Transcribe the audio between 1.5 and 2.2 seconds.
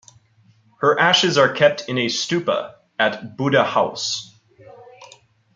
kept in a